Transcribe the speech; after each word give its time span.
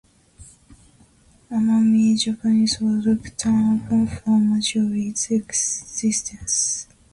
Amami 1.55 2.03
Japanese 2.21 2.75
was 2.81 3.05
looked 3.05 3.37
down 3.43 3.81
upon 3.85 4.07
for 4.07 4.39
much 4.39 4.75
of 4.75 4.91
its 4.95 5.29
existence. 5.29 6.87